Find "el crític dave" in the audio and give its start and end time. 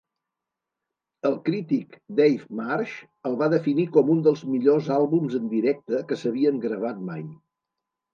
1.29-2.47